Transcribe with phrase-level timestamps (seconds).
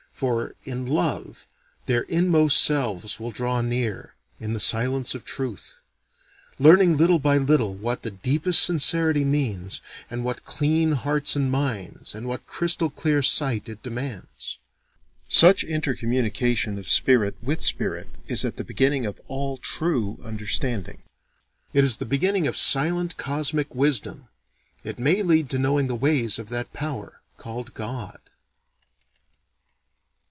[0.13, 1.47] For, in love,
[1.87, 5.77] their inmost selves will draw near, in the silence of truth;
[6.59, 12.13] learning little by little what the deepest sincerity means, and what clean hearts and minds
[12.13, 14.59] and what crystal clear sight it demands.
[15.27, 21.01] Such intercommunication of spirit with spirit is at the beginning of all true understanding.
[21.73, 24.27] It is the beginning of silent cosmic wisdom:
[24.83, 28.19] it may lead to knowing the ways of that power called God.